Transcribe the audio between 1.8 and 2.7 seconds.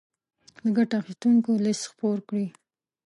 خپور کړي.